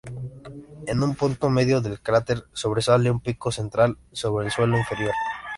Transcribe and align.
En 0.87 1.03
el 1.03 1.15
punto 1.15 1.51
medio 1.51 1.79
del 1.79 2.01
cráter 2.01 2.45
sobresale 2.53 3.11
un 3.11 3.19
pico 3.19 3.51
central 3.51 3.99
sobre 4.11 4.47
el 4.47 4.51
suelo 4.51 4.79
interior. 4.79 5.13